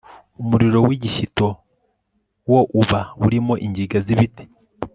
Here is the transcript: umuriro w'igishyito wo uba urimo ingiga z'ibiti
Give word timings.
umuriro 0.41 0.77
w'igishyito 0.87 1.47
wo 2.51 2.61
uba 2.81 2.99
urimo 3.25 3.53
ingiga 3.65 3.97
z'ibiti 4.05 4.43